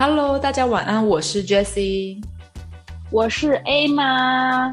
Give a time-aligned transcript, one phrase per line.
[0.00, 2.22] Hello，大家晚安，我是 Jessie，
[3.10, 4.72] 我是 A 妈。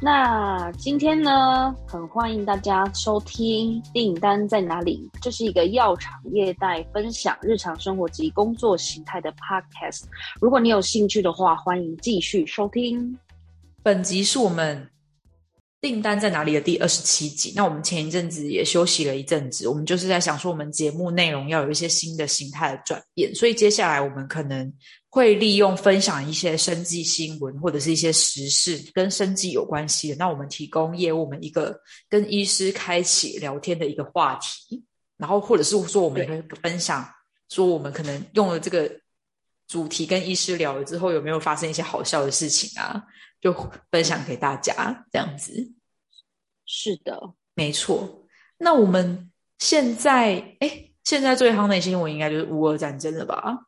[0.00, 10.04] 那今天呢，很欢迎大家收听《订单在哪里》，这是一个药厂业代分享日常生活及工作形态的 Podcast。
[10.40, 13.18] 如果你有兴趣的话，欢迎继续收听。
[13.84, 14.88] 本集是我们。
[15.80, 17.52] 订单在哪里的第二十七集？
[17.54, 24.72] 那我们前一阵子也休息了一阵子，我们就是在想说，我们节目内容要有一些新的形态的转变，所以接下来我们可能
[25.10, 31.78] 会利用分享一些生计新闻或者是一些时事跟生计有关系的，那我们提供业务们一个
[32.08, 34.82] 跟医师开启聊天的一个话题，
[35.18, 37.06] 然后或者是说我们也会分享
[37.50, 38.90] 说我们可能用了这个
[39.68, 43.04] 主题跟医师聊了之后，有没有发生一些好笑的事情啊？
[43.44, 43.52] 就
[43.90, 45.70] 分享给大家这样子，
[46.64, 48.26] 是的，没错。
[48.56, 53.66] 那我们现在，哎，现在最夯的新闻应该就是乌俄战争了吧？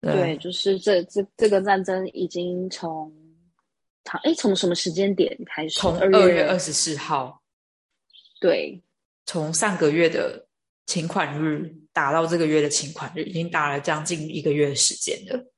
[0.00, 3.12] 对，就是这这这个战争已经从，
[4.22, 5.80] 哎，从什么时间点开始？
[5.80, 7.42] 从二月二十四号，
[8.40, 8.80] 对，
[9.26, 10.46] 从上个月的
[10.86, 15.52] 请款日打到这个月的请款日，已经打了将近一个月的时间了。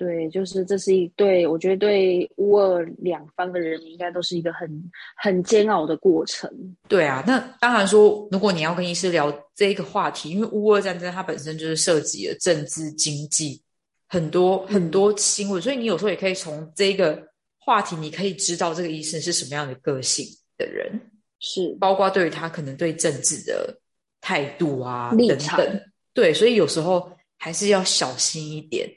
[0.00, 4.66] 对，就是这是一对，我觉得对乌俄两方的人民应该都是一个很
[5.14, 6.50] 很煎熬的过程。
[6.88, 13.60] 对啊，那当然说，如果你要跟医师聊这一个话题，因为乌俄战争它本身就是涉及了政治、经济
[14.08, 17.22] 很多很多新闻，所以你有时候也可以从这个
[17.58, 20.24] 话题，你可以知道这个医生是什么样的个性
[20.56, 20.98] 的人，
[21.40, 23.78] 是包括对于他可能对政治的
[24.22, 25.80] 态度啊等等。
[26.14, 28.90] 对，所以有时候还是要小心一点。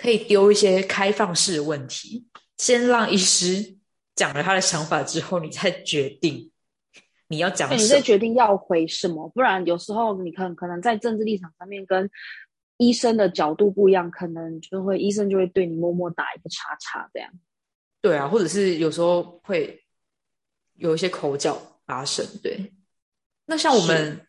[0.00, 3.76] 可以丢一些开放式的问题，先让医师
[4.16, 6.50] 讲了他的想法之后，你再决定
[7.28, 7.82] 你要讲什么。
[7.82, 12.10] 你再决定要回什么，不然有时候你可能可能在政治立场上面跟
[12.78, 17.30] 医生的角度不一样，可能就会医生就会对你默默打一个叉叉这样。
[18.00, 19.84] 对啊，或者是有时候会
[20.76, 22.26] 有一些口角发生。
[22.42, 22.72] 对，
[23.44, 24.26] 那像我们，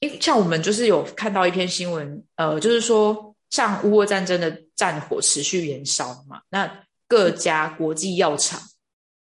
[0.00, 3.31] 因像我们就是有看到一篇新闻，呃，就是说。
[3.52, 8.58] 像乌俄战争的战火持续燃烧嘛，那各家国际药厂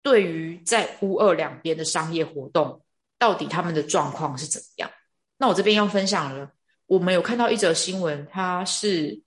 [0.01, 2.81] 对于在乌俄两边的商业活动，
[3.19, 4.91] 到底他们的状况是怎么样？
[5.37, 6.51] 那我这边要分享了，
[6.87, 9.21] 我们有看到一则新闻，它是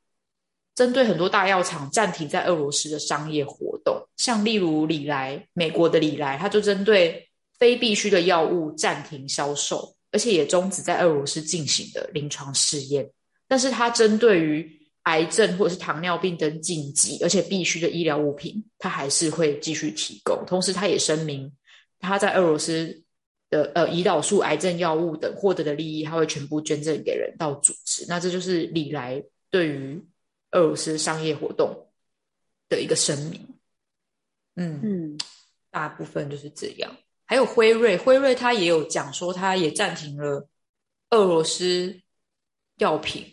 [0.75, 13.09] 针对很多大药厂暂停在俄罗斯的商业活动，像例如李来，美国的李来，它就针对非必需的药物暂停销售，而且也终止在俄罗斯进行的临床试验，
[13.47, 14.78] 但是它针对于
[15.09, 20.45] 癌症或者是糖尿病等紧急而且必须的医疗物品，他还是会继续提供。
[20.47, 21.51] 同时，他也声明，
[21.99, 23.03] 他在俄罗斯
[23.49, 28.05] 的呃胰岛素癌症药物等获得的利益，他会全部捐赠给人道组织。
[28.07, 29.99] 那这就是李来对于
[30.51, 31.89] 俄罗斯商业活动
[32.69, 33.41] 的一个声明。
[34.57, 35.19] 嗯嗯，
[35.71, 36.95] 大部分就是这样。
[37.25, 40.49] 还有辉瑞，辉瑞他也有讲说，他也暂停了
[41.11, 42.01] 俄罗斯
[42.77, 43.25] 药品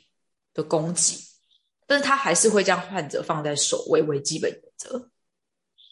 [0.54, 1.18] 的供给。
[1.88, 5.10] 但是他还是会将患者放在首位为基本原则，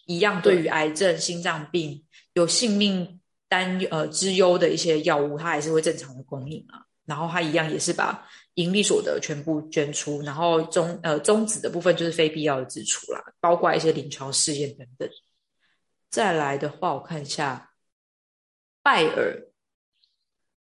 [0.06, 6.86] 一样对于癌症、心脏病有性命担呃之忧的一些药物，他还是会正常的供应啊。
[7.06, 15.10] 然后他一样也是把盈利所得全部捐出，然后终呃终止的部分就是非必要的支出啦，包括一些临床试验等等。
[16.10, 17.72] 再来的话，我看一下
[18.82, 19.48] 拜耳，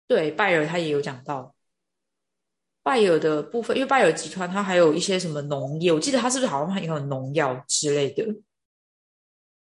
[0.06, 1.56] 对拜耳他也有讲到。
[2.88, 8.24] 拜耳的部分，因为拜耳集团它还有一些什么农业，我记得它是不是好像还有农药之类的？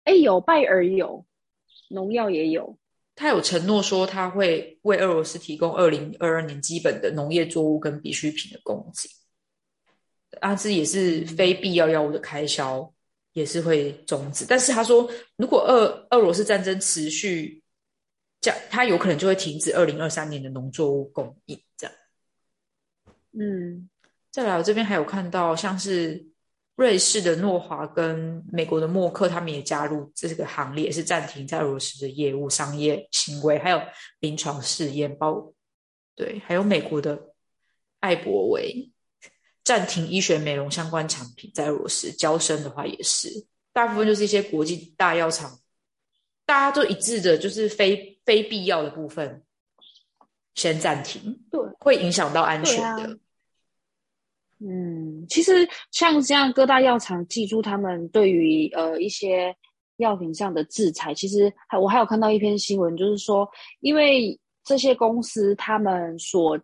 [0.03, 1.25] 哎，有拜耳有，
[1.89, 2.77] 农药也有。
[3.15, 9.09] 他有承诺说他会为俄罗斯提供二零二二年基本的农业作物跟必需品的供给，
[10.39, 12.93] 啊，这也是非必要药物的开销
[13.33, 14.45] 也是会终止。
[14.47, 17.63] 但是他说，如果俄俄罗斯战争持续，
[18.39, 21.95] 这样他有可能就会停止二零二三年的农作物供应，这样。
[23.39, 23.89] 嗯，
[24.31, 26.25] 再来，我这边还有看到，像是
[26.75, 33.81] 瑞士的诺华跟美国的默克，他们也加入这个行列，是暂停在俄罗斯的业务、商业行为，还有
[34.19, 35.15] 临床试验。
[35.17, 35.53] 包
[36.15, 37.33] 对，还有美国的
[37.99, 38.91] 艾博维
[39.63, 43.29] 暂停医学美容相关产品在俄罗斯，交生的话也是，
[43.71, 45.59] 大部分就是一些国际大药厂，
[46.45, 49.43] 大家都一致的，就是非非必要的部分
[50.55, 53.19] 先暂停，对，会影响到安全的。
[54.59, 59.55] 嗯，其实像这样各大药厂，记住他们对于呃一些
[59.97, 63.47] 药品上的制裁，其实还我还有看到一篇新闻，就是说，
[63.81, 66.59] 因为这些公司他们所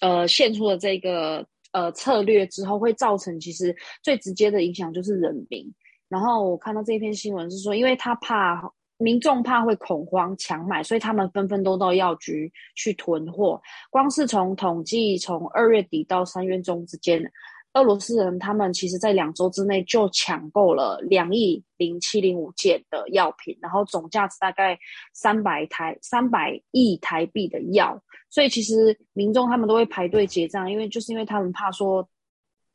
[0.00, 5.68] 呃献出的这个呃策略之后，会造成其实最直接的影响就是人民。
[6.08, 8.62] 然后我看到这篇新闻是说，因为他怕
[8.96, 13.60] 民众怕会恐慌抢买，所以他们纷纷都到药局去囤货。
[13.90, 17.30] 光是从统计，从二月底到三月中之间。
[17.74, 24.78] 俄罗斯人他们其实，在两周之内就抢购了两亿零七零五件的药品，然后总价值大概
[25.12, 28.00] 三百台三百亿台币的药，
[28.30, 32.08] 所以其实民众他们都会排队结账，因为就是因为他们怕说，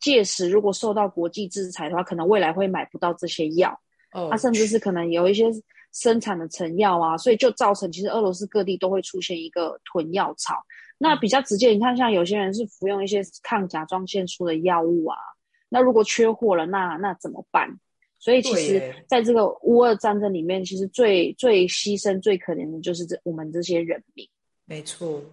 [0.02, 3.80] 届时如果受到国际制裁的话，可能未来会买不到这些药，
[4.12, 5.46] 哦，它甚至是可能有一些
[5.92, 10.56] 生产的成药啊，所以就造成其实俄罗斯各地都会出现一个囤药潮。
[10.98, 15.18] 那比较直接，你看，像有些人是服用一些抗甲状腺素的药物啊，
[15.70, 17.80] 那如果缺货了，那那怎么办？
[18.22, 24.28] 所以其实在这个乌俄战争里面，其实最最牺牲、最可怜的就是这我们这些人民。
[24.66, 25.24] 没错，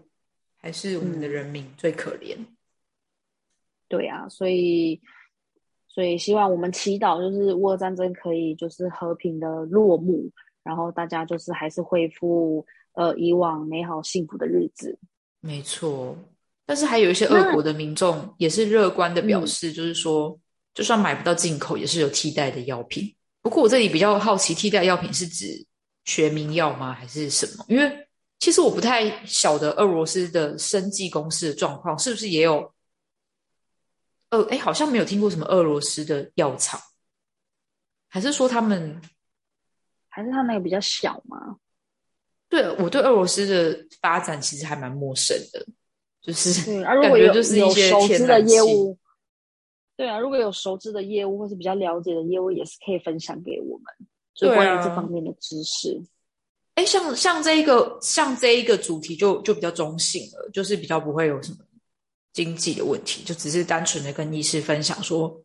[0.57, 2.37] 还是我们的人民最可怜。
[3.89, 5.01] 对啊，所以
[5.89, 10.31] 所以希望我们祈祷，就是乌俄战争可以就是和平的落幕，
[10.67, 14.99] 然后大家就是还是恢复呃以往美好幸福的日子。
[15.41, 16.19] 没错，
[16.67, 20.37] 但是还有一些俄国的民众也是乐观的表示，就是说，
[20.75, 23.15] 就算买不到进口，也是有替代的药品。
[23.41, 25.65] 不过我这里比较好奇，替代药品是指
[26.05, 27.65] 学名药吗，还是什么？
[27.69, 28.09] 因为
[28.41, 32.73] 其实我不太晓得俄罗斯的生技公司的状况，是不是也有？
[34.31, 36.81] 呃，哎，好像没有听过什么俄罗斯的药厂，
[38.09, 39.01] 还是说他们，
[40.17, 41.59] 还是他那个比较小吗？
[42.49, 45.67] 对，我对俄罗斯的发展其实还蛮陌生的，
[46.23, 48.97] 就是啊， 如果有就是一些熟知的业务，
[49.95, 56.01] 对啊，如果有熟知的业务或是比较了解的业务，也是可以分享给我们，就关于这方面的知识。
[56.77, 61.59] 哎，像像这一个像这一个主题就就比较中性了，就是比较不会有什么
[62.33, 65.43] 经济的问题，就只是单纯的跟医师分享说，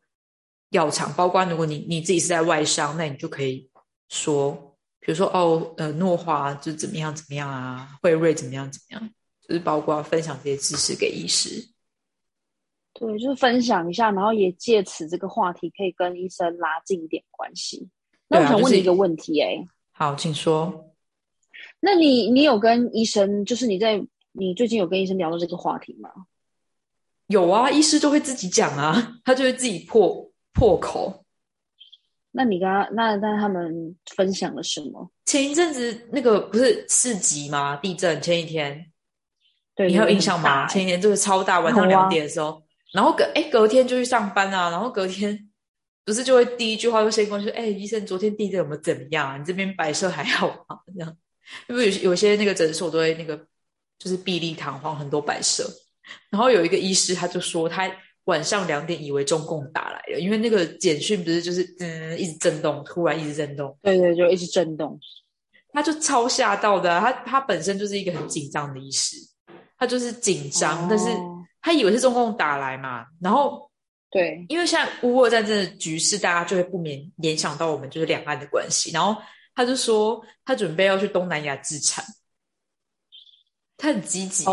[0.69, 3.69] 药厂，包括如果你你自己是在外商，那你就可以
[4.11, 4.67] 说。
[5.03, 9.09] 比如说哦，呃，诺华就怎么样怎么样啊，惠瑞怎么样怎么样，
[9.41, 11.69] 就是包括分享这些知识给医师。
[12.93, 17.89] 对，就是分享一下，然后也借此这个话题可以跟医生拉近一点关系。
[18.27, 20.93] 那我想问你一个问题，哎，好，请说。
[21.79, 23.99] 那你你有跟医生，就是你在
[24.33, 26.11] 你最近有跟医生聊到这个话题吗？
[27.25, 31.20] 有啊，医师都会自己讲啊，他就会自己破破口。
[32.33, 35.11] 那你跟他那那他们分享了什么？
[35.25, 37.75] 前一阵子那个不是四级吗？
[37.75, 38.89] 地震前一天，
[39.75, 40.65] 对你还有印象吗？
[40.67, 42.63] 前一天就是超大，晚上两点的时候，
[42.93, 45.49] 然后隔哎隔天就去上班啊，然后隔天
[46.05, 49.37] 不是就会第一句话就先过去，哎，医生昨天地震有没有怎么样啊？
[49.37, 50.79] 你这边摆设还好吗？
[50.87, 51.17] 这样，
[51.67, 53.37] 因为有有些那个诊所都会那个
[53.99, 55.69] 就是碧丽堂皇很多摆设，
[56.29, 57.91] 然后有一个医师他就说他。
[58.25, 64.99] 晚上两点，以为中共打来了，因为那个简讯不是就是嗯一直震动，突然一直震动，对对，就一直震动，
[65.73, 66.99] 他就超吓到的。
[66.99, 69.15] 他他本身就是一个很紧张的医师，
[69.77, 71.07] 他就是紧张，但是
[71.61, 73.69] 他以为是中共打来嘛，然后
[74.11, 79.19] 对，因为现在乌俄战争的局势，大家就会不免联想到我们就是两岸的关系，然后
[79.55, 82.05] 他就说他准备要去东南亚自产，
[83.77, 84.45] 他很积极。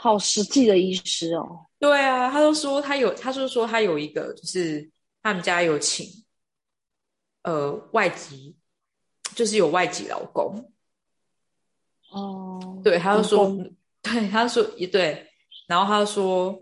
[0.00, 4.90] 好实际的医师哦，对啊，他都说他有，他就说他有一个，就是
[5.22, 6.06] 他们家有请，
[7.42, 8.56] 呃，外籍，
[9.34, 10.72] 就是有外籍老公。
[12.10, 13.46] 哦，对，他就说，
[14.02, 15.26] 对，他说也对，
[15.66, 16.58] 然后他就说，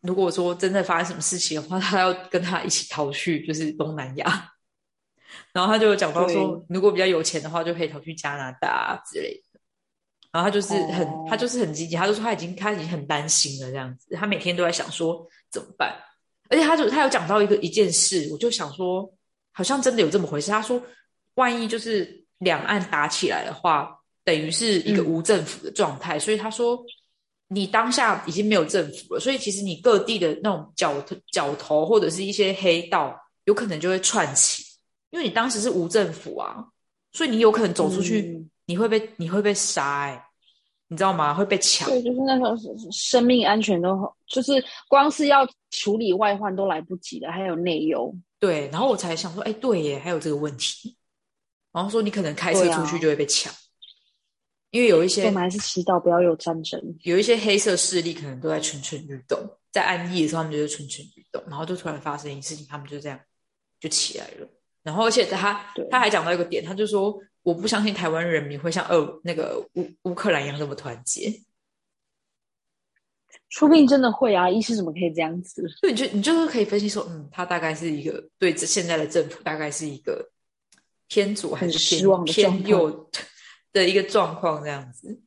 [0.00, 4.52] 如果说真的发生什么事情的话，他要跟他一起逃去，就是东南亚。
[5.52, 9.57] 然后他就讲到说，如果比较有钱的话，就可以逃去加拿大之类的。
[10.38, 15.92] 然后他就是很，他就是很积极，他就说他已经他已经很担心了这样子，他每天都在想说怎么办，
[16.48, 19.12] 而且他就他有讲到一个一件事，我就想说
[19.50, 20.52] 好像真的有这么回事。
[20.52, 20.80] 他说
[21.34, 23.90] 万一就是两岸打起来的话，
[24.22, 26.78] 等于是一个无政府的状态，所以他说
[27.48, 34.62] 你当下已经没有政府了，所以其实你各地的那种角角头或者是一些黑道有可能就会串起，
[35.10, 36.64] 因为你当时是无政府啊，
[37.10, 38.46] 所以你有可能走出去。
[38.70, 40.22] 你会被你会被杀哎，
[40.88, 41.32] 你知道吗？
[41.32, 41.88] 会被抢。
[41.88, 42.56] 对，就是那时候
[42.90, 44.52] 生命安全都就是
[44.88, 48.14] 光是要处理外患都来不及了，还有内忧。
[48.38, 50.96] 对，然后我才想说，哎，对耶，还有这个问题。
[51.70, 53.52] 然后说你可能开车出去就会被抢，
[54.70, 56.80] 因为有一些我们还是祈祷不要有战争。
[57.02, 59.38] 有一些黑色势力可能都在蠢蠢欲动，
[59.70, 63.20] 在安逸的时候他们就是蠢蠢欲动，然后就突然发生一件事情，他们就这样
[63.78, 64.48] 就起来了。
[64.82, 71.32] 然后而且他对他还讲到一个点，他就说我不相信台湾人民会像俄那个乌乌克兰一样那么团结。
[73.48, 74.50] 说不定真的会啊！
[74.50, 75.66] 医师怎么可以这样子？
[75.80, 80.30] 对，你就你就是可以分析说，嗯，他大概是一个对这现在的政府大概是一个
[81.06, 83.10] 偏左还是偏偏右
[83.72, 85.18] 的一个状况这样子。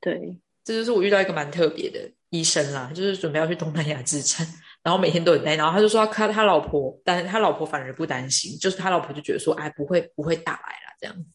[0.00, 4.46] 对，这就是我遇到一个蛮特别的医生啦，就是准备要去东南亚自产，
[4.88, 11.26] 然后每天都很担心，然后他就说他他老婆，但他老婆反而不担心，就是他老婆就觉得说，哎，不会不会打来了这样子。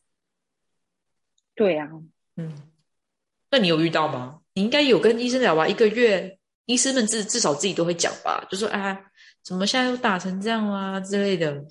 [1.54, 1.88] 对啊，
[2.36, 2.52] 嗯，
[3.52, 4.40] 那你有遇到吗？
[4.56, 5.68] 你应该有跟医生聊吧？
[5.68, 9.00] 一个月，医生们至至少自己都会讲吧，就说啊，
[9.44, 11.64] 怎么现在又打成这样啊之类的。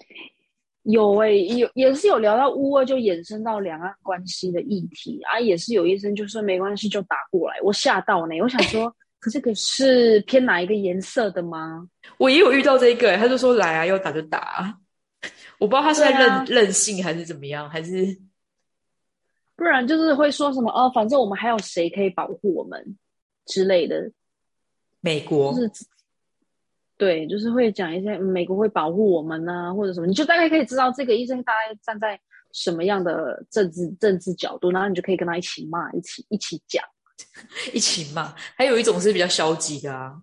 [0.85, 7.61] 有诶、有也是有聊到乌俄，就衍生到两岸关系的议题啊，也是有医生就说没关系，就打过来。
[7.61, 8.95] 我吓到呢，我想说
[9.31, 11.89] 这个是偏哪一个颜色的吗？
[12.19, 14.75] 我也有遇到这一个、他就说来啊，要打就打、啊。
[15.59, 18.19] 我不知道他是在任、啊任性还是怎么样，还是
[19.55, 22.99] 不然就是会说什么哦，反正我们还有谁可以保护我们
[23.47, 24.11] 之类的，
[25.01, 25.71] 美国就是
[26.99, 32.19] 对，就是会讲一些、嗯美国会保护我们呐、或者什么，你就大概可以知道这个医生大概站在
[32.53, 36.85] 什么样的政治政治角度，然后你就可以跟他一起骂，一起一起讲。
[37.73, 40.15] 一起骂，还有一种是比较消极的啊。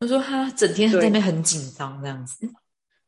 [0.00, 2.48] 他说他整天在那边很紧张这样子，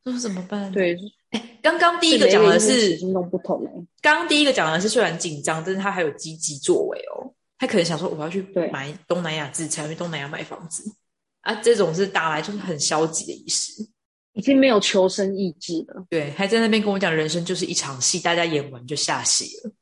[0.04, 0.96] 说怎么办？，对，
[1.30, 7.32] 哎刚刚第一个讲的是生心动不同哎、刚刚第一个讲的是虽然紧张，但是他还有积极作为哦。
[7.58, 8.40] 他可能想说我要去
[8.72, 10.82] 买东南亚资产，去东南亚买房子
[11.42, 13.86] 啊，这种是打来就是很消极的意思。
[14.32, 16.06] 已经没有求生意志了。
[16.08, 19.72] 对，还在那边跟我讲人生就是一场戏，大家演完就下戏了。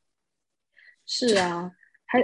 [1.06, 1.70] 是啊，
[2.06, 2.18] 还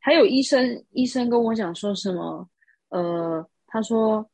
[0.00, 2.48] 还有医生医生跟我讲说什么？
[2.88, 4.28] 呃，他说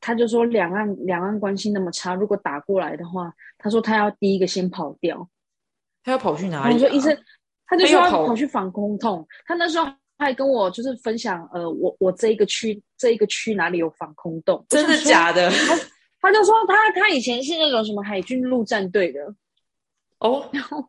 [0.00, 5.28] 他就说两岸两岸关系那么差，如果打过来的话，他说他要第一个先跑掉。
[6.02, 6.74] 他要跑去哪里、啊？
[6.74, 7.16] 我说医生，
[7.66, 9.26] 他就说他要跑去防空洞。
[9.46, 9.86] 他那时候
[10.18, 14.64] 还跟我就是分享，呃，我我这一个区这一个区哪里有防空洞？
[14.68, 15.50] 真的假的？
[15.50, 15.76] 他
[16.20, 19.20] 他就说他他以前是那种什么海军陆战队的，
[20.18, 20.84] 哦，然后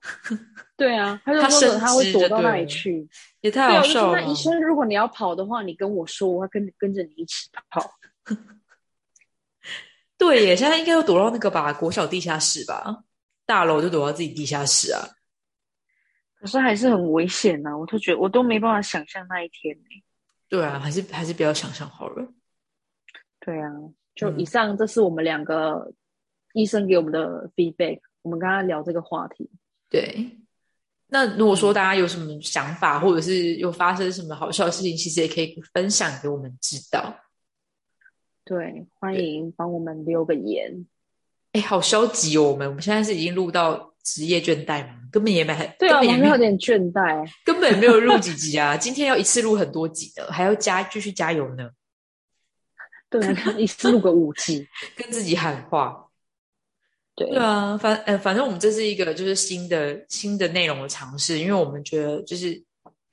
[0.76, 3.08] 对啊，他就他说他会躲到那里去。
[3.42, 4.28] 也太，好笑了那。
[4.28, 7.94] 医生，如果你要跑的话，你跟我说，我会跟跟着你一起跑。
[10.18, 13.04] 对耶，现在应该要躲到那个吧，国小地下室吧，
[13.46, 15.08] 大楼就躲到自己地下室啊。
[16.40, 19.84] 可是还是很危险呐、我都觉得我都没办法想象那一天呢、
[20.48, 22.28] 对啊，还是还是不要想象好了。
[23.40, 23.70] 对啊，
[24.16, 25.94] 就嗯以上，这是我们两个
[26.54, 28.00] 医生给我们的 feedback。
[28.30, 29.50] 我们刚刚聊这个话题，
[29.90, 30.38] 对，
[31.08, 37.16] 那如果说大家有什么想法，或者是有发生什么好笑的事情，其实也可以分享给我们知道。
[38.44, 40.86] 对，欢迎帮我们留个言。
[41.54, 42.52] 哎，好消极哦！
[42.52, 45.00] 我们我们现在是已经录到职业倦怠吗？
[45.12, 47.28] 根本也没，对啊，根本也没我们有点倦怠。
[47.44, 48.78] 根本没有录几集啊！
[48.78, 51.72] 今天要一次录很多集的，还要加继续加油呢，
[53.10, 54.68] 对啊，一次录个五集。
[54.96, 56.06] 跟自己喊话。
[57.20, 62.64] 对啊，反呃，反正我们这是一个就是新的新的内容的尝试，因为我们觉得就是，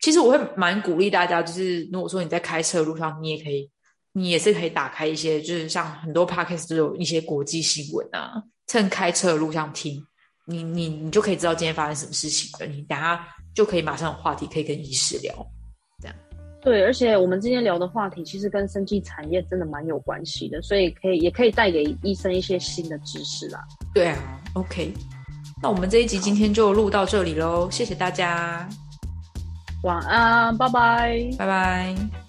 [0.00, 3.68] 其实我会蛮鼓励大家，就是如果说你在开车路上，你也可以，
[4.12, 10.00] 你也是可以打开一些，就是像很多 podcast 都有一些国际新闻啊，趁开车的路上听，
[10.46, 15.34] 你你你就可以知道今天发生什么事情了，你等下就可以马上有话题可以跟医师聊。
[16.66, 23.64] 对，而且我们今天聊的话题其实跟生技产业真的蛮有关系的，所以可以也可以带给医生一些新的知识啦。
[23.94, 24.18] 对啊
[24.54, 24.92] ，OK，
[25.62, 28.68] 那我们这一集今天就录到这里喽，谢谢大家，
[29.84, 31.30] 晚安，拜拜。
[31.38, 32.25] 拜拜。